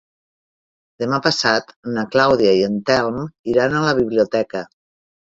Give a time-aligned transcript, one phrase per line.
[1.01, 1.67] Demà passat
[1.97, 3.19] na Clàudia i en Telm
[3.53, 4.63] iran a la biblioteca.